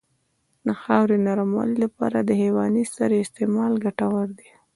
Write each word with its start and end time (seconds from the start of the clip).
د 0.67 0.69
خاورې 0.81 1.17
نرموالې 1.27 1.77
لپاره 1.85 2.17
د 2.21 2.29
حیواني 2.41 2.83
سرې 2.95 3.17
استعمال 3.25 3.73
ګټور 3.85 4.27
دی. 4.37 4.49